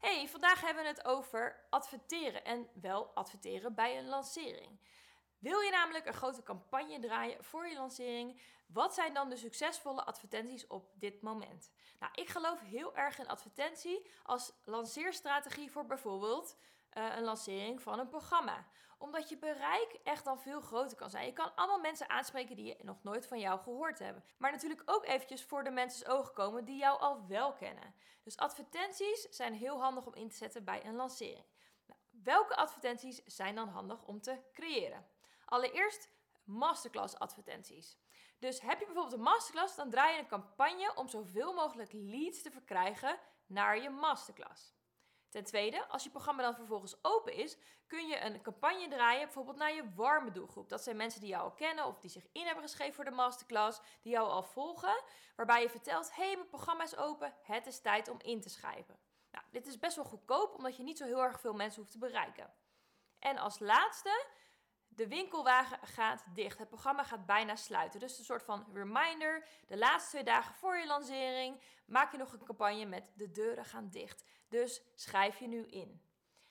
Hey, 0.00 0.28
vandaag 0.28 0.60
hebben 0.60 0.82
we 0.82 0.88
het 0.88 1.04
over 1.04 1.66
adverteren 1.70 2.44
en 2.44 2.68
wel 2.74 3.10
adverteren 3.14 3.74
bij 3.74 3.98
een 3.98 4.08
lancering. 4.08 4.80
Wil 5.38 5.60
je 5.60 5.70
namelijk 5.70 6.06
een 6.06 6.14
grote 6.14 6.42
campagne 6.42 6.98
draaien 6.98 7.44
voor 7.44 7.68
je 7.68 7.76
lancering? 7.76 8.40
Wat 8.66 8.94
zijn 8.94 9.14
dan 9.14 9.28
de 9.28 9.36
succesvolle 9.36 10.04
advertenties 10.04 10.66
op 10.66 10.90
dit 10.94 11.22
moment? 11.22 11.70
Nou, 11.98 12.12
ik 12.14 12.28
geloof 12.28 12.60
heel 12.60 12.96
erg 12.96 13.18
in 13.18 13.28
advertentie 13.28 14.10
als 14.22 14.52
lanceerstrategie 14.64 15.70
voor 15.70 15.86
bijvoorbeeld 15.86 16.56
uh, 16.94 17.16
een 17.16 17.22
lancering 17.22 17.82
van 17.82 17.98
een 17.98 18.08
programma. 18.08 18.66
Omdat 18.98 19.28
je 19.28 19.38
bereik 19.38 19.98
echt 20.04 20.26
al 20.26 20.36
veel 20.36 20.60
groter 20.60 20.96
kan 20.96 21.10
zijn. 21.10 21.26
Je 21.26 21.32
kan 21.32 21.54
allemaal 21.54 21.80
mensen 21.80 22.10
aanspreken 22.10 22.56
die 22.56 22.76
nog 22.82 23.02
nooit 23.02 23.26
van 23.26 23.38
jou 23.38 23.60
gehoord 23.60 23.98
hebben. 23.98 24.24
Maar 24.38 24.52
natuurlijk 24.52 24.82
ook 24.84 25.06
eventjes 25.06 25.44
voor 25.44 25.64
de 25.64 25.70
mensen's 25.70 26.10
ogen 26.10 26.34
komen 26.34 26.64
die 26.64 26.78
jou 26.78 27.00
al 27.00 27.26
wel 27.26 27.52
kennen. 27.52 27.94
Dus 28.22 28.36
advertenties 28.36 29.22
zijn 29.22 29.54
heel 29.54 29.80
handig 29.80 30.06
om 30.06 30.14
in 30.14 30.28
te 30.28 30.36
zetten 30.36 30.64
bij 30.64 30.84
een 30.84 30.96
lancering. 30.96 31.44
Nou, 31.86 32.00
welke 32.10 32.56
advertenties 32.56 33.24
zijn 33.24 33.54
dan 33.54 33.68
handig 33.68 34.02
om 34.02 34.20
te 34.20 34.40
creëren? 34.52 35.06
Allereerst 35.44 36.10
masterclass 36.44 37.18
advertenties. 37.18 37.98
Dus 38.38 38.60
heb 38.60 38.78
je 38.78 38.84
bijvoorbeeld 38.84 39.14
een 39.14 39.22
masterclass, 39.22 39.76
dan 39.76 39.90
draai 39.90 40.14
je 40.14 40.20
een 40.20 40.26
campagne 40.26 40.94
om 40.94 41.08
zoveel 41.08 41.54
mogelijk 41.54 41.92
leads 41.92 42.42
te 42.42 42.50
verkrijgen 42.50 43.18
naar 43.46 43.82
je 43.82 43.90
masterclass. 43.90 44.74
Ten 45.30 45.44
tweede, 45.44 45.88
als 45.88 46.04
je 46.04 46.10
programma 46.10 46.42
dan 46.42 46.54
vervolgens 46.54 46.96
open 47.02 47.32
is, 47.32 47.56
kun 47.86 48.06
je 48.06 48.20
een 48.20 48.42
campagne 48.42 48.88
draaien, 48.88 49.24
bijvoorbeeld 49.24 49.56
naar 49.56 49.74
je 49.74 49.92
warme 49.94 50.32
doelgroep. 50.32 50.68
Dat 50.68 50.82
zijn 50.82 50.96
mensen 50.96 51.20
die 51.20 51.28
jou 51.28 51.42
al 51.42 51.52
kennen 51.52 51.84
of 51.84 51.98
die 51.98 52.10
zich 52.10 52.26
in 52.32 52.44
hebben 52.44 52.64
geschreven 52.64 52.94
voor 52.94 53.04
de 53.04 53.10
masterclass, 53.10 53.80
die 54.02 54.12
jou 54.12 54.28
al 54.28 54.42
volgen, 54.42 55.02
waarbij 55.36 55.62
je 55.62 55.70
vertelt: 55.70 56.14
hé, 56.14 56.24
hey, 56.24 56.34
mijn 56.36 56.48
programma 56.48 56.82
is 56.82 56.96
open, 56.96 57.34
het 57.42 57.66
is 57.66 57.80
tijd 57.80 58.08
om 58.08 58.18
in 58.22 58.40
te 58.40 58.48
schrijven. 58.48 58.98
Nou, 59.30 59.44
dit 59.50 59.66
is 59.66 59.78
best 59.78 59.96
wel 59.96 60.04
goedkoop, 60.04 60.54
omdat 60.54 60.76
je 60.76 60.82
niet 60.82 60.98
zo 60.98 61.04
heel 61.04 61.22
erg 61.22 61.40
veel 61.40 61.54
mensen 61.54 61.80
hoeft 61.80 61.92
te 61.92 61.98
bereiken. 61.98 62.54
En 63.18 63.38
als 63.38 63.58
laatste 63.58 64.26
de 65.00 65.08
winkelwagen 65.08 65.78
gaat 65.82 66.24
dicht. 66.34 66.58
Het 66.58 66.68
programma 66.68 67.02
gaat 67.02 67.26
bijna 67.26 67.56
sluiten. 67.56 68.00
Dus 68.00 68.18
een 68.18 68.24
soort 68.24 68.42
van 68.42 68.66
reminder. 68.72 69.46
De 69.66 69.78
laatste 69.78 70.10
twee 70.10 70.24
dagen 70.24 70.54
voor 70.54 70.76
je 70.76 70.86
lancering 70.86 71.60
maak 71.86 72.12
je 72.12 72.18
nog 72.18 72.32
een 72.32 72.44
campagne 72.44 72.84
met 72.84 73.12
de 73.14 73.30
deuren 73.30 73.64
gaan 73.64 73.88
dicht. 73.88 74.24
Dus 74.48 74.82
schrijf 74.94 75.38
je 75.38 75.46
nu 75.46 75.66
in. 75.66 76.02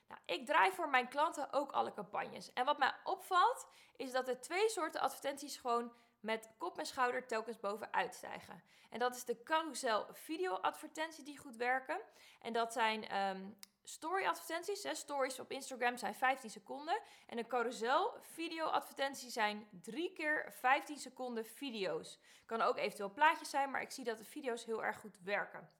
Nou, 0.08 0.20
ik 0.26 0.46
draai 0.46 0.72
voor 0.72 0.88
mijn 0.88 1.08
klanten 1.08 1.52
ook 1.52 1.72
alle 1.72 1.92
campagnes. 1.92 2.52
En 2.52 2.64
wat 2.64 2.78
mij 2.78 2.94
opvalt, 3.04 3.66
is 3.96 4.12
dat 4.12 4.28
er 4.28 4.40
twee 4.40 4.68
soorten 4.68 5.00
advertenties 5.00 5.56
gewoon 5.56 5.92
met 6.20 6.50
kop 6.58 6.78
en 6.78 6.86
schouder 6.86 7.26
telkens 7.26 7.60
bovenuit 7.60 8.14
stijgen. 8.14 8.62
En 8.90 8.98
dat 8.98 9.16
is 9.16 9.24
de 9.24 9.42
carousel 9.42 10.06
video 10.12 10.54
advertenties 10.54 11.24
die 11.24 11.38
goed 11.38 11.56
werken. 11.56 12.00
En 12.40 12.52
dat 12.52 12.72
zijn 12.72 13.16
um, 13.16 13.58
story 13.90 14.24
advertenties. 14.24 14.88
Stories 14.92 15.40
op 15.40 15.50
Instagram 15.50 15.96
zijn 15.96 16.14
15 16.14 16.50
seconden. 16.50 17.00
En 17.26 17.38
een 17.38 17.46
carousel 17.46 18.14
video 18.20 18.64
advertenties 18.64 19.32
zijn 19.32 19.68
3 19.82 20.12
keer 20.12 20.52
15 20.60 20.98
seconden 20.98 21.46
video's. 21.46 22.18
Kan 22.46 22.60
ook 22.60 22.76
eventueel 22.76 23.12
plaatjes 23.12 23.50
zijn, 23.50 23.70
maar 23.70 23.82
ik 23.82 23.90
zie 23.90 24.04
dat 24.04 24.18
de 24.18 24.24
video's 24.24 24.64
heel 24.64 24.84
erg 24.84 24.98
goed 24.98 25.18
werken. 25.22 25.79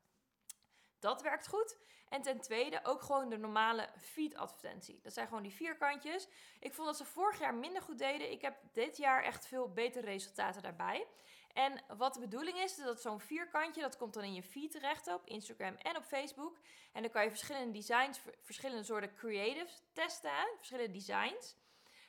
Dat 1.01 1.23
werkt 1.23 1.49
goed. 1.49 1.77
En 2.09 2.23
ten 2.23 2.41
tweede 2.41 2.81
ook 2.83 3.03
gewoon 3.03 3.29
de 3.29 3.37
normale 3.37 3.89
feed 3.97 4.35
advertentie. 4.35 5.01
Dat 5.03 5.13
zijn 5.13 5.27
gewoon 5.27 5.43
die 5.43 5.53
vierkantjes. 5.53 6.29
Ik 6.61 6.75
vond 6.75 6.87
dat 6.87 6.97
ze 6.97 7.05
vorig 7.05 7.39
jaar 7.39 7.55
minder 7.55 7.83
goed 7.83 7.99
deden. 7.99 8.31
Ik 8.31 8.41
heb 8.41 8.57
dit 8.73 8.97
jaar 8.97 9.23
echt 9.23 9.47
veel 9.47 9.73
betere 9.73 10.07
resultaten 10.07 10.63
daarbij. 10.63 11.07
En 11.53 11.83
wat 11.97 12.15
de 12.15 12.21
bedoeling 12.21 12.59
is, 12.59 12.79
is 12.79 12.85
dat 12.85 13.01
zo'n 13.01 13.21
vierkantje, 13.21 13.81
dat 13.81 13.97
komt 13.97 14.15
dan 14.15 14.23
in 14.23 14.35
je 14.35 14.43
feed 14.43 14.71
terecht 14.71 15.07
op 15.15 15.27
Instagram 15.27 15.75
en 15.77 15.97
op 15.97 16.05
Facebook. 16.05 16.59
En 16.93 17.03
dan 17.03 17.11
kan 17.11 17.23
je 17.23 17.31
verschillende 17.31 17.73
designs, 17.73 18.21
verschillende 18.41 18.85
soorten 18.85 19.15
creatives 19.15 19.83
testen, 19.93 20.49
verschillende 20.57 20.93
designs. 20.93 21.57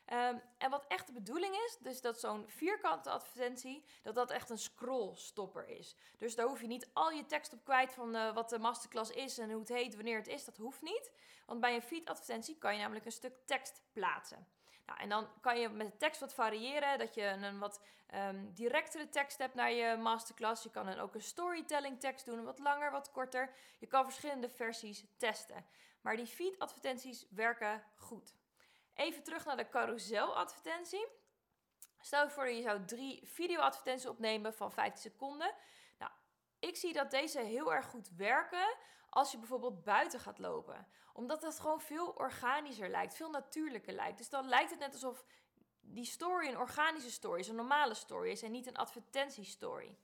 Ehm, 0.05 0.35
en 0.57 0.69
wat 0.69 0.85
echt 0.87 1.07
de 1.07 1.13
bedoeling 1.13 1.55
is, 1.55 1.77
dus 1.79 2.01
dat 2.01 2.19
zo'n 2.19 2.47
vierkante 2.47 3.09
advertentie, 3.09 3.83
dat 4.01 4.15
dat 4.15 4.31
echt 4.31 4.49
een 4.49 4.57
scrollstopper 4.57 5.67
is. 5.67 5.95
Dus 6.17 6.35
daar 6.35 6.47
hoef 6.47 6.61
je 6.61 6.67
niet 6.67 6.89
al 6.93 7.11
je 7.11 7.25
tekst 7.25 7.53
op 7.53 7.63
kwijt 7.63 7.93
van 7.93 8.15
uh, 8.15 8.33
wat 8.33 8.49
de 8.49 8.59
masterclass 8.59 9.11
is 9.11 9.37
en 9.37 9.51
hoe 9.51 9.59
het 9.59 9.69
heet, 9.69 9.95
wanneer 9.95 10.17
het 10.17 10.27
is. 10.27 10.45
Dat 10.45 10.57
hoeft 10.57 10.81
niet. 10.81 11.11
Want 11.45 11.59
bij 11.59 11.75
een 11.75 11.81
feed 11.81 12.09
advertentie 12.09 12.57
kan 12.57 12.73
je 12.73 12.79
namelijk 12.79 13.05
een 13.05 13.11
stuk 13.11 13.35
tekst 13.45 13.81
plaatsen. 13.93 14.47
Nou, 14.85 14.99
en 14.99 15.09
dan 15.09 15.27
kan 15.41 15.59
je 15.59 15.69
met 15.69 15.91
de 15.91 15.97
tekst 15.97 16.19
wat 16.19 16.33
variëren, 16.33 16.97
dat 16.97 17.13
je 17.13 17.23
een 17.23 17.59
wat 17.59 17.81
um, 18.13 18.53
directere 18.53 19.09
tekst 19.09 19.37
hebt 19.37 19.53
naar 19.53 19.71
je 19.71 19.97
masterclass. 19.97 20.63
Je 20.63 20.69
kan 20.69 20.85
dan 20.85 20.99
ook 20.99 21.15
een 21.15 21.21
storytelling 21.21 21.99
tekst 21.99 22.25
doen, 22.25 22.43
wat 22.43 22.59
langer, 22.59 22.91
wat 22.91 23.11
korter. 23.11 23.53
Je 23.79 23.87
kan 23.87 24.03
verschillende 24.03 24.49
versies 24.49 25.05
testen. 25.17 25.65
Maar 26.01 26.15
die 26.15 26.25
feed 26.25 26.59
advertenties 26.59 27.25
werken 27.29 27.83
goed. 27.95 28.33
Even 28.93 29.23
terug 29.23 29.45
naar 29.45 29.57
de 29.57 29.69
carousel-advertentie. 29.69 31.07
Stel 31.99 32.23
je 32.23 32.29
voor 32.29 32.45
dat 32.45 32.55
je 32.55 32.61
zou 32.61 32.85
drie 32.85 33.27
video-advertenties 33.27 34.09
opnemen 34.09 34.53
van 34.53 34.71
15 34.71 35.11
seconden. 35.11 35.53
Nou, 35.99 36.11
ik 36.59 36.75
zie 36.75 36.93
dat 36.93 37.11
deze 37.11 37.39
heel 37.39 37.73
erg 37.73 37.85
goed 37.85 38.09
werken 38.15 38.75
als 39.09 39.31
je 39.31 39.37
bijvoorbeeld 39.37 39.83
buiten 39.83 40.19
gaat 40.19 40.39
lopen. 40.39 40.87
Omdat 41.13 41.41
dat 41.41 41.59
gewoon 41.59 41.81
veel 41.81 42.07
organischer 42.07 42.89
lijkt, 42.89 43.15
veel 43.15 43.29
natuurlijker 43.29 43.93
lijkt. 43.93 44.17
Dus 44.17 44.29
dan 44.29 44.47
lijkt 44.47 44.69
het 44.69 44.79
net 44.79 44.93
alsof 44.93 45.25
die 45.79 46.05
story 46.05 46.47
een 46.47 46.57
organische 46.57 47.11
story 47.11 47.39
is, 47.39 47.47
een 47.47 47.55
normale 47.55 47.93
story 47.93 48.29
is 48.29 48.41
en 48.41 48.51
niet 48.51 48.67
een 48.67 48.77
advertentiestory. 48.77 49.97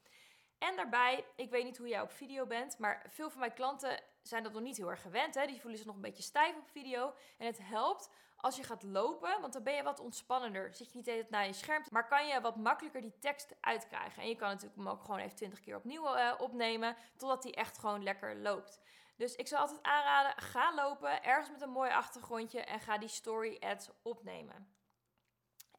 En 0.57 0.75
daarbij, 0.75 1.25
ik 1.35 1.49
weet 1.49 1.63
niet 1.63 1.77
hoe 1.77 1.87
jij 1.87 2.01
op 2.01 2.11
video 2.11 2.45
bent, 2.45 2.79
maar 2.79 3.05
veel 3.09 3.29
van 3.29 3.39
mijn 3.39 3.53
klanten 3.53 4.03
zijn 4.21 4.43
dat 4.43 4.53
nog 4.53 4.61
niet 4.61 4.77
heel 4.77 4.89
erg 4.89 5.01
gewend. 5.01 5.35
Hè? 5.35 5.45
Die 5.45 5.59
voelen 5.59 5.77
zich 5.77 5.87
nog 5.87 5.95
een 5.95 6.01
beetje 6.01 6.23
stijf 6.23 6.55
op 6.55 6.67
video. 6.69 7.13
En 7.37 7.45
het 7.45 7.59
helpt 7.61 8.09
als 8.35 8.55
je 8.55 8.63
gaat 8.63 8.83
lopen, 8.83 9.41
want 9.41 9.53
dan 9.53 9.63
ben 9.63 9.73
je 9.73 9.83
wat 9.83 9.99
ontspannender. 9.99 10.73
Zit 10.73 10.91
je 10.91 10.97
niet 10.97 11.07
eens 11.07 11.29
naar 11.29 11.45
je 11.45 11.53
scherm, 11.53 11.83
maar 11.91 12.07
kan 12.07 12.27
je 12.27 12.41
wat 12.41 12.55
makkelijker 12.55 13.01
die 13.01 13.19
tekst 13.19 13.55
uitkrijgen. 13.61 14.21
En 14.21 14.29
je 14.29 14.35
kan 14.35 14.47
natuurlijk 14.47 14.75
hem 14.77 14.87
ook 14.87 15.01
gewoon 15.01 15.19
even 15.19 15.35
20 15.35 15.59
keer 15.59 15.75
opnieuw 15.75 16.15
uh, 16.15 16.33
opnemen, 16.37 16.95
totdat 17.17 17.43
hij 17.43 17.53
echt 17.53 17.77
gewoon 17.77 18.03
lekker 18.03 18.35
loopt. 18.35 18.81
Dus 19.15 19.35
ik 19.35 19.47
zou 19.47 19.61
altijd 19.61 19.83
aanraden, 19.83 20.43
ga 20.43 20.75
lopen, 20.75 21.23
ergens 21.23 21.51
met 21.51 21.61
een 21.61 21.69
mooi 21.69 21.91
achtergrondje 21.91 22.61
en 22.61 22.79
ga 22.79 22.97
die 22.97 23.09
story 23.09 23.57
ads 23.59 23.89
opnemen. 24.01 24.75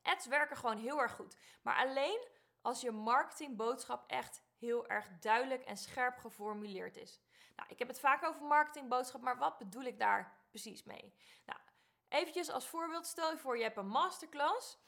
Ads 0.02 0.26
werken 0.26 0.56
gewoon 0.56 0.78
heel 0.78 1.00
erg 1.00 1.12
goed, 1.12 1.36
maar 1.62 1.76
alleen 1.76 2.26
als 2.62 2.80
je 2.80 2.90
marketingboodschap 2.90 4.04
echt 4.06 4.42
heel 4.58 4.86
erg 4.86 5.08
duidelijk 5.20 5.64
en 5.64 5.76
scherp 5.76 6.18
geformuleerd 6.18 6.96
is. 6.96 7.20
Nou, 7.56 7.68
ik 7.68 7.78
heb 7.78 7.88
het 7.88 8.00
vaak 8.00 8.24
over 8.24 8.42
marketingboodschap, 8.42 9.20
maar 9.20 9.38
wat 9.38 9.58
bedoel 9.58 9.82
ik 9.82 9.98
daar 9.98 10.36
precies 10.50 10.84
mee? 10.84 11.14
Nou, 11.46 11.60
eventjes 12.08 12.50
als 12.50 12.66
voorbeeld, 12.66 13.06
stel 13.06 13.30
je 13.30 13.38
voor 13.38 13.56
je 13.56 13.62
hebt 13.62 13.76
een 13.76 13.88
masterclass. 13.88 14.78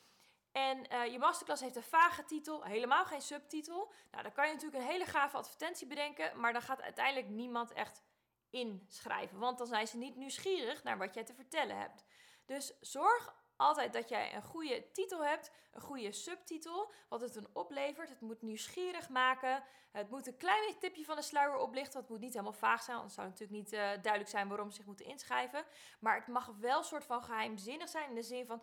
En 0.53 0.93
uh, 0.93 1.07
je 1.07 1.19
masterclass 1.19 1.63
heeft 1.63 1.77
een 1.77 1.83
vage 1.83 2.25
titel, 2.25 2.65
helemaal 2.65 3.05
geen 3.05 3.21
subtitel. 3.21 3.93
Nou, 4.11 4.23
dan 4.23 4.33
kan 4.33 4.47
je 4.47 4.53
natuurlijk 4.53 4.83
een 4.83 4.91
hele 4.91 5.07
gave 5.07 5.37
advertentie 5.37 5.87
bedenken, 5.87 6.41
maar 6.41 6.53
dan 6.53 6.63
gaat 6.63 6.83
uiteindelijk 6.83 7.29
niemand 7.29 7.73
echt 7.73 8.03
inschrijven. 8.51 9.39
Want 9.39 9.59
dan 9.59 9.67
zijn 9.67 9.87
ze 9.87 9.97
niet 9.97 10.17
nieuwsgierig 10.17 10.83
naar 10.83 10.99
wat 10.99 11.15
jij 11.15 11.25
te 11.25 11.35
vertellen 11.35 11.79
hebt. 11.79 12.05
Dus 12.47 12.73
zorg 12.81 13.35
altijd 13.61 13.93
dat 13.93 14.09
jij 14.09 14.35
een 14.35 14.43
goede 14.43 14.91
titel 14.93 15.25
hebt, 15.25 15.51
een 15.73 15.81
goede 15.81 16.13
subtitel, 16.13 16.93
wat 17.09 17.21
het 17.21 17.37
een 17.37 17.49
oplevert. 17.53 18.09
Het 18.09 18.21
moet 18.21 18.43
nieuwsgierig 18.43 19.09
maken. 19.09 19.63
Het 19.91 20.11
moet 20.11 20.27
een 20.27 20.37
klein 20.37 20.79
tipje 20.79 21.05
van 21.05 21.17
de 21.17 21.23
sluier 21.23 21.57
oplichten. 21.57 22.01
Het 22.01 22.09
moet 22.09 22.21
niet 22.21 22.33
helemaal 22.33 22.53
vaag 22.53 22.83
zijn, 22.83 22.97
zou 22.97 23.29
het 23.29 23.41
natuurlijk 23.41 23.51
niet 23.51 23.73
uh, 23.73 23.81
duidelijk 23.81 24.29
zijn 24.29 24.49
waarom 24.49 24.71
ze 24.71 24.77
zich 24.77 24.87
moeten 24.87 25.07
inschrijven. 25.07 25.65
Maar 26.01 26.15
het 26.15 26.27
mag 26.27 26.47
wel 26.59 26.79
een 26.79 26.85
soort 26.85 27.05
van 27.05 27.23
geheimzinnig 27.23 27.89
zijn 27.89 28.09
in 28.09 28.15
de 28.15 28.23
zin 28.23 28.47
van: 28.47 28.63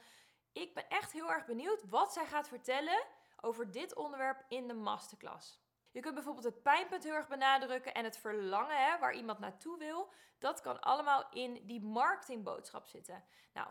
ik 0.52 0.74
ben 0.74 0.90
echt 0.90 1.12
heel 1.12 1.32
erg 1.32 1.46
benieuwd 1.46 1.90
wat 1.90 2.14
zij 2.14 2.26
gaat 2.26 2.48
vertellen 2.48 3.04
over 3.42 3.72
dit 3.72 3.96
onderwerp 3.96 4.46
in 4.48 4.68
de 4.68 4.74
masterclass. 4.74 5.62
Je 5.92 6.00
kunt 6.00 6.14
bijvoorbeeld 6.14 6.46
het 6.46 6.62
pijnpunt 6.62 7.04
heel 7.04 7.14
erg 7.14 7.28
benadrukken 7.28 7.94
en 7.94 8.04
het 8.04 8.18
verlangen 8.18 8.86
hè, 8.86 9.00
waar 9.00 9.14
iemand 9.14 9.40
naartoe 9.40 9.78
wil. 9.78 10.10
Dat 10.40 10.62
kan 10.62 10.82
allemaal 10.82 11.30
in 11.32 11.66
die 11.66 11.82
marketingboodschap 11.82 12.88
zitten. 12.88 13.24
Nou, 13.54 13.68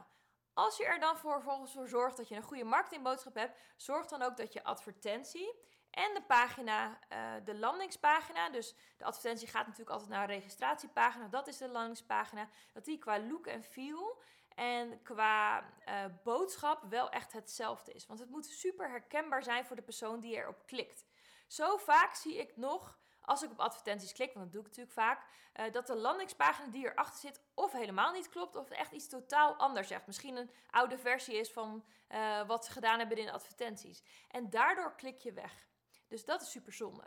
als 0.57 0.77
je 0.77 0.85
er 0.85 1.01
dan 1.01 1.19
vervolgens 1.19 1.73
voor 1.73 1.89
zorgt 1.89 2.17
dat 2.17 2.29
je 2.29 2.35
een 2.35 2.43
goede 2.43 2.65
marketingboodschap 2.65 3.35
hebt, 3.35 3.59
zorg 3.77 4.07
dan 4.07 4.23
ook 4.23 4.37
dat 4.37 4.53
je 4.53 4.65
advertentie 4.65 5.55
en 5.91 6.15
de 6.15 6.23
pagina, 6.23 6.99
uh, 7.13 7.33
de 7.45 7.55
landingspagina, 7.55 8.51
dus 8.51 8.75
de 8.97 9.05
advertentie 9.05 9.49
gaat 9.49 9.67
natuurlijk 9.67 9.91
altijd 9.91 10.11
naar 10.11 10.23
een 10.23 10.35
registratiepagina, 10.35 11.29
dat 11.29 11.47
is 11.47 11.57
de 11.57 11.69
landingspagina, 11.69 12.49
dat 12.73 12.85
die 12.85 12.99
qua 12.99 13.21
look 13.21 13.47
en 13.47 13.63
feel 13.63 14.23
en 14.55 15.03
qua 15.03 15.61
uh, 15.61 16.05
boodschap 16.25 16.83
wel 16.89 17.11
echt 17.11 17.33
hetzelfde 17.33 17.93
is. 17.93 18.07
Want 18.07 18.19
het 18.21 18.31
moet 18.31 18.47
super 18.47 18.91
herkenbaar 18.91 19.43
zijn 19.43 19.67
voor 19.67 19.77
de 19.77 19.83
persoon 19.83 20.21
die 20.21 20.37
erop 20.37 20.67
klikt. 20.67 21.05
Zo 21.47 21.77
vaak 21.77 22.15
zie 22.15 22.37
ik 22.37 22.57
nog, 22.57 22.99
als 23.27 23.43
ik 23.43 23.51
op 23.51 23.61
advertenties 23.61 24.13
klik, 24.13 24.33
want 24.33 24.45
dat 24.45 24.53
doe 24.53 24.61
ik 24.61 24.67
natuurlijk 24.67 24.95
vaak, 24.95 25.27
uh, 25.55 25.73
dat 25.73 25.87
de 25.87 25.97
landingspagina 25.97 26.69
die 26.69 26.87
erachter 26.87 27.21
zit 27.21 27.41
of 27.55 27.73
helemaal 27.73 28.13
niet 28.13 28.29
klopt 28.29 28.57
of 28.57 28.71
echt 28.71 28.93
iets 28.93 29.09
totaal 29.09 29.55
anders 29.55 29.89
zegt. 29.89 30.07
Misschien 30.07 30.37
een 30.37 30.51
oude 30.71 30.99
versie 30.99 31.35
is 31.37 31.53
van 31.53 31.85
uh, 32.09 32.47
wat 32.47 32.65
ze 32.65 32.73
gedaan 32.73 32.99
hebben 32.99 33.17
in 33.17 33.31
advertenties. 33.31 34.03
En 34.29 34.51
daardoor 34.51 34.95
klik 34.95 35.19
je 35.19 35.33
weg. 35.33 35.67
Dus 36.09 36.25
dat 36.25 36.43
is 36.43 36.51
super 36.51 36.73
zonde. 36.73 37.05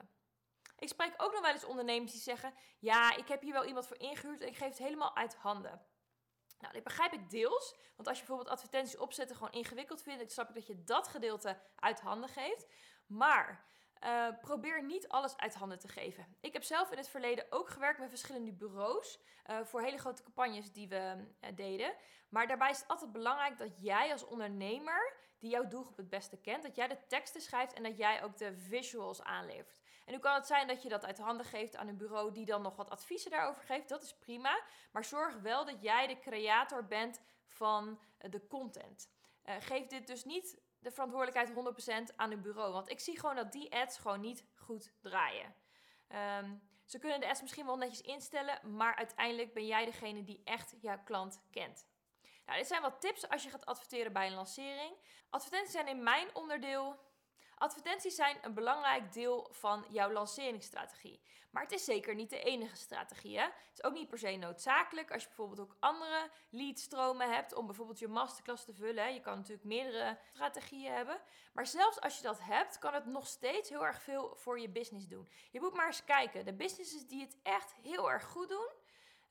Ik 0.77 0.87
spreek 0.87 1.13
ook 1.17 1.31
nog 1.31 1.41
wel 1.41 1.51
eens 1.51 1.63
ondernemers 1.63 2.11
die 2.11 2.21
zeggen: 2.21 2.53
Ja, 2.79 3.15
ik 3.15 3.27
heb 3.27 3.41
hier 3.41 3.53
wel 3.53 3.65
iemand 3.65 3.87
voor 3.87 3.99
ingehuurd 3.99 4.41
en 4.41 4.47
ik 4.47 4.57
geef 4.57 4.67
het 4.67 4.77
helemaal 4.77 5.15
uit 5.15 5.35
handen. 5.35 5.81
Nou, 6.59 6.73
dit 6.73 6.83
begrijp 6.83 7.13
ik 7.13 7.29
deels. 7.29 7.75
Want 7.95 8.07
als 8.07 8.19
je 8.19 8.25
bijvoorbeeld 8.25 8.55
advertenties 8.55 8.97
opzetten 8.97 9.35
gewoon 9.35 9.51
ingewikkeld 9.51 10.01
vindt, 10.01 10.19
dan 10.19 10.29
snap 10.29 10.49
ik 10.49 10.55
dat 10.55 10.67
je 10.67 10.83
dat 10.83 11.07
gedeelte 11.07 11.59
uit 11.75 11.99
handen 11.99 12.29
geeft. 12.29 12.67
Maar 13.05 13.65
uh, 14.03 14.27
probeer 14.41 14.83
niet 14.83 15.07
alles 15.07 15.37
uit 15.37 15.55
handen 15.55 15.79
te 15.79 15.87
geven. 15.87 16.35
Ik 16.41 16.53
heb 16.53 16.63
zelf 16.63 16.91
in 16.91 16.97
het 16.97 17.09
verleden 17.09 17.45
ook 17.49 17.69
gewerkt 17.69 17.99
met 17.99 18.09
verschillende 18.09 18.51
bureaus 18.51 19.19
uh, 19.49 19.59
voor 19.63 19.81
hele 19.81 19.97
grote 19.97 20.23
campagnes 20.23 20.71
die 20.71 20.87
we 20.87 21.15
uh, 21.41 21.49
deden. 21.55 21.93
Maar 22.29 22.47
daarbij 22.47 22.69
is 22.69 22.79
het 22.79 22.87
altijd 22.87 23.11
belangrijk 23.11 23.57
dat 23.57 23.81
jij 23.81 24.11
als 24.11 24.25
ondernemer, 24.25 25.13
die 25.39 25.49
jouw 25.49 25.67
doelgroep 25.67 25.97
het 25.97 26.09
beste 26.09 26.37
kent, 26.37 26.63
dat 26.63 26.75
jij 26.75 26.87
de 26.87 27.07
teksten 27.07 27.41
schrijft 27.41 27.73
en 27.73 27.83
dat 27.83 27.97
jij 27.97 28.23
ook 28.23 28.37
de 28.37 28.57
visuals 28.57 29.23
aanlevert. 29.23 29.79
En 30.05 30.13
nu 30.13 30.19
kan 30.19 30.33
het 30.33 30.47
zijn 30.47 30.67
dat 30.67 30.83
je 30.83 30.89
dat 30.89 31.05
uit 31.05 31.17
handen 31.17 31.45
geeft 31.45 31.75
aan 31.75 31.87
een 31.87 31.97
bureau 31.97 32.31
die 32.31 32.45
dan 32.45 32.61
nog 32.61 32.75
wat 32.75 32.89
adviezen 32.89 33.31
daarover 33.31 33.63
geeft. 33.63 33.89
Dat 33.89 34.03
is 34.03 34.17
prima. 34.17 34.61
Maar 34.91 35.03
zorg 35.03 35.35
wel 35.35 35.65
dat 35.65 35.81
jij 35.81 36.07
de 36.07 36.19
creator 36.19 36.85
bent 36.85 37.21
van 37.45 37.99
de 38.17 38.47
content. 38.47 39.09
geef 39.43 39.87
dit 39.87 40.07
dus 40.07 40.25
niet 40.25 40.59
de 40.79 40.91
verantwoordelijkheid 40.91 42.11
100% 42.11 42.15
aan 42.15 42.31
een 42.31 42.41
bureau. 42.41 42.73
Want 42.73 42.89
ik 42.89 42.99
zie 42.99 43.19
gewoon 43.19 43.35
dat 43.35 43.51
die 43.51 43.75
ads 43.75 43.97
gewoon 43.97 44.21
niet 44.21 44.43
goed 44.55 44.91
draaien. 45.01 45.55
Ehm, 46.07 46.55
ze 46.85 46.99
kunnen 46.99 47.19
de 47.19 47.29
ads 47.29 47.41
misschien 47.41 47.65
wel 47.65 47.77
netjes 47.77 48.01
instellen, 48.01 48.75
maar 48.75 48.95
uiteindelijk 48.95 49.53
ben 49.53 49.65
jij 49.65 49.85
degene 49.85 50.23
die 50.23 50.41
echt 50.43 50.75
jouw 50.81 51.03
klant 51.03 51.41
kent. 51.51 51.87
Nou, 52.45 52.57
dit 52.57 52.67
zijn 52.67 52.81
wat 52.81 53.01
tips 53.01 53.29
als 53.29 53.43
je 53.43 53.49
gaat 53.49 53.65
adverteren 53.65 54.13
bij 54.13 54.27
een 54.27 54.33
lancering. 54.33 54.95
Advertenties 55.29 55.71
zijn 55.71 55.87
in 55.87 56.03
mijn 56.03 56.35
onderdeel 56.35 56.99
Advertenties 57.59 58.15
zijn 58.15 58.37
een 58.41 58.53
belangrijk 58.53 59.13
deel 59.13 59.47
van 59.51 59.85
jouw 59.89 60.11
lanceringsstrategie. 60.11 61.21
Maar 61.51 61.63
het 61.63 61.71
is 61.71 61.83
zeker 61.83 62.15
niet 62.15 62.29
de 62.29 62.43
enige 62.43 62.75
strategie. 62.75 63.37
Hè? 63.37 63.43
Het 63.43 63.53
is 63.73 63.83
ook 63.83 63.93
niet 63.93 64.09
per 64.09 64.17
se 64.17 64.35
noodzakelijk 64.35 65.11
als 65.11 65.21
je 65.21 65.27
bijvoorbeeld 65.27 65.59
ook 65.59 65.75
andere 65.79 66.29
leadstromen 66.49 67.33
hebt 67.33 67.53
om 67.53 67.65
bijvoorbeeld 67.65 67.99
je 67.99 68.07
masterclass 68.07 68.65
te 68.65 68.73
vullen. 68.73 69.13
Je 69.13 69.19
kan 69.19 69.35
natuurlijk 69.35 69.63
meerdere 69.63 70.17
strategieën 70.33 70.93
hebben. 70.93 71.21
Maar 71.53 71.67
zelfs 71.67 72.01
als 72.01 72.17
je 72.17 72.23
dat 72.23 72.39
hebt, 72.41 72.79
kan 72.79 72.93
het 72.93 73.05
nog 73.05 73.27
steeds 73.27 73.69
heel 73.69 73.85
erg 73.85 74.01
veel 74.01 74.35
voor 74.35 74.59
je 74.59 74.69
business 74.69 75.07
doen. 75.07 75.29
Je 75.51 75.59
moet 75.59 75.73
maar 75.73 75.87
eens 75.87 76.03
kijken. 76.03 76.45
De 76.45 76.53
businesses 76.53 77.07
die 77.07 77.21
het 77.21 77.37
echt 77.43 77.73
heel 77.81 78.11
erg 78.11 78.23
goed 78.23 78.49
doen, 78.49 78.69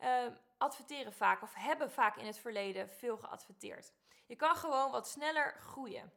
uh, 0.01 0.27
adverteren 0.59 1.13
vaak 1.13 1.43
of 1.43 1.55
hebben 1.55 1.91
vaak 1.91 2.17
in 2.17 2.27
het 2.27 2.39
verleden 2.39 2.89
veel 2.89 3.17
geadverteerd. 3.17 3.93
Je 4.27 4.37
kan 4.37 4.57
gewoon 4.57 4.91
wat 4.91 5.09
sneller 5.09 5.57
groeien. 5.61 6.13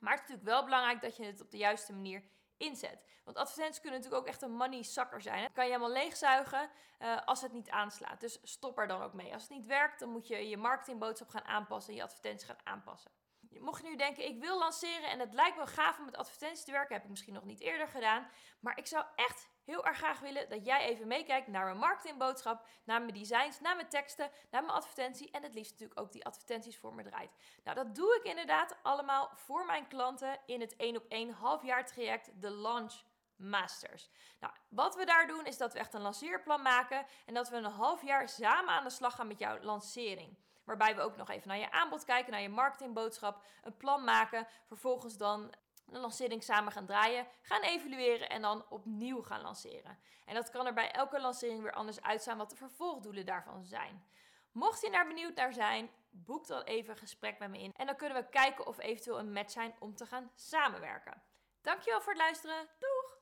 Maar 0.00 0.12
het 0.12 0.22
is 0.22 0.28
natuurlijk 0.28 0.56
wel 0.56 0.64
belangrijk 0.64 1.00
dat 1.00 1.16
je 1.16 1.24
het 1.24 1.40
op 1.40 1.50
de 1.50 1.56
juiste 1.56 1.92
manier 1.92 2.22
inzet. 2.56 3.04
Want 3.24 3.36
advertenties 3.36 3.80
kunnen 3.80 4.00
natuurlijk 4.00 4.22
ook 4.22 4.32
echt 4.32 4.42
een 4.42 4.56
money 4.56 4.82
sucker 4.82 5.20
zijn. 5.20 5.52
Kan 5.52 5.64
je 5.64 5.70
helemaal 5.70 5.92
leegzuigen 5.92 6.70
uh, 6.98 7.18
als 7.24 7.42
het 7.42 7.52
niet 7.52 7.70
aanslaat. 7.70 8.20
Dus 8.20 8.38
stop 8.42 8.78
er 8.78 8.86
dan 8.86 9.02
ook 9.02 9.12
mee. 9.12 9.32
Als 9.32 9.42
het 9.42 9.50
niet 9.50 9.66
werkt, 9.66 9.98
dan 9.98 10.08
moet 10.08 10.26
je 10.26 10.48
je 10.48 10.56
marketingboodschap 10.56 11.28
gaan 11.28 11.44
aanpassen 11.44 11.92
en 11.92 11.98
je 11.98 12.04
advertenties 12.04 12.48
gaan 12.48 12.66
aanpassen. 12.66 13.10
Mocht 13.58 13.82
je 13.82 13.88
nu 13.88 13.96
denken, 13.96 14.26
ik 14.26 14.40
wil 14.40 14.58
lanceren 14.58 15.10
en 15.10 15.18
het 15.18 15.34
lijkt 15.34 15.56
wel 15.56 15.66
gaaf 15.66 15.98
om 15.98 16.04
met 16.04 16.16
advertenties 16.16 16.64
te 16.64 16.72
werken, 16.72 16.94
heb 16.94 17.04
ik 17.04 17.10
misschien 17.10 17.34
nog 17.34 17.44
niet 17.44 17.60
eerder 17.60 17.88
gedaan. 17.88 18.28
Maar 18.60 18.78
ik 18.78 18.86
zou 18.86 19.04
echt 19.14 19.48
heel 19.64 19.86
erg 19.86 19.96
graag 19.96 20.20
willen 20.20 20.48
dat 20.48 20.64
jij 20.64 20.80
even 20.80 21.06
meekijkt 21.06 21.46
naar 21.46 21.64
mijn 21.64 21.78
marketingboodschap, 21.78 22.66
naar 22.84 23.00
mijn 23.02 23.14
designs, 23.14 23.60
naar 23.60 23.76
mijn 23.76 23.88
teksten, 23.88 24.30
naar 24.50 24.62
mijn 24.62 24.74
advertentie 24.74 25.30
en 25.30 25.42
het 25.42 25.54
liefst 25.54 25.70
natuurlijk 25.70 26.00
ook 26.00 26.12
die 26.12 26.24
advertenties 26.24 26.78
voor 26.78 26.94
me 26.94 27.02
draait. 27.02 27.30
Nou, 27.64 27.76
dat 27.76 27.94
doe 27.94 28.16
ik 28.16 28.24
inderdaad 28.24 28.76
allemaal 28.82 29.30
voor 29.34 29.66
mijn 29.66 29.88
klanten 29.88 30.40
in 30.46 30.60
het 30.60 30.76
1 30.76 30.96
op 30.96 31.04
1 31.08 31.30
halfjaar 31.30 31.86
traject, 31.86 32.40
de 32.40 32.50
Launch 32.50 33.02
Masters. 33.36 34.10
Nou, 34.40 34.52
wat 34.68 34.96
we 34.96 35.04
daar 35.04 35.26
doen 35.26 35.44
is 35.44 35.56
dat 35.56 35.72
we 35.72 35.78
echt 35.78 35.94
een 35.94 36.00
lanceerplan 36.00 36.62
maken 36.62 37.06
en 37.26 37.34
dat 37.34 37.48
we 37.48 37.56
een 37.56 37.64
half 37.64 38.02
jaar 38.02 38.28
samen 38.28 38.74
aan 38.74 38.84
de 38.84 38.90
slag 38.90 39.14
gaan 39.14 39.26
met 39.26 39.38
jouw 39.38 39.60
lancering. 39.60 40.36
Waarbij 40.70 40.96
we 40.96 41.02
ook 41.02 41.16
nog 41.16 41.30
even 41.30 41.48
naar 41.48 41.58
je 41.58 41.70
aanbod 41.70 42.04
kijken, 42.04 42.32
naar 42.32 42.40
je 42.40 42.48
marketingboodschap, 42.48 43.42
een 43.62 43.76
plan 43.76 44.04
maken, 44.04 44.46
vervolgens 44.66 45.16
dan 45.16 45.54
de 45.84 45.98
lancering 45.98 46.42
samen 46.42 46.72
gaan 46.72 46.86
draaien, 46.86 47.26
gaan 47.42 47.62
evalueren 47.62 48.28
en 48.28 48.42
dan 48.42 48.64
opnieuw 48.68 49.22
gaan 49.22 49.40
lanceren. 49.40 49.98
En 50.24 50.34
dat 50.34 50.50
kan 50.50 50.66
er 50.66 50.74
bij 50.74 50.90
elke 50.90 51.20
lancering 51.20 51.62
weer 51.62 51.72
anders 51.72 52.02
uitzien 52.02 52.36
wat 52.36 52.50
de 52.50 52.56
vervolgdoelen 52.56 53.26
daarvan 53.26 53.64
zijn. 53.64 54.04
Mocht 54.52 54.80
je 54.80 54.90
daar 54.90 55.06
benieuwd 55.06 55.34
naar 55.34 55.52
zijn, 55.52 55.90
boek 56.10 56.46
dan 56.46 56.62
even 56.62 56.90
een 56.90 56.98
gesprek 56.98 57.38
met 57.38 57.50
me 57.50 57.58
in. 57.58 57.72
En 57.76 57.86
dan 57.86 57.96
kunnen 57.96 58.22
we 58.22 58.28
kijken 58.28 58.66
of 58.66 58.78
eventueel 58.78 59.18
een 59.18 59.32
match 59.32 59.50
zijn 59.50 59.74
om 59.78 59.94
te 59.94 60.06
gaan 60.06 60.30
samenwerken. 60.34 61.22
Dankjewel 61.62 62.00
voor 62.00 62.12
het 62.12 62.22
luisteren. 62.22 62.68
Doeg! 62.78 63.19